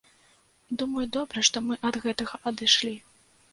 [0.81, 2.95] Думаю, добра, што мы ад гэтага адышлі.